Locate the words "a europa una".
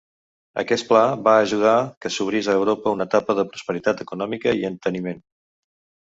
2.49-3.07